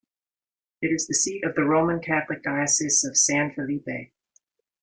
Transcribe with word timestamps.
It 0.81 0.87
is 0.87 1.05
the 1.05 1.13
seat 1.13 1.43
of 1.43 1.53
the 1.53 1.61
Roman 1.61 1.99
Catholic 2.01 2.41
Diocese 2.41 3.03
of 3.03 3.15
San 3.15 3.51
Felipe. 3.53 4.11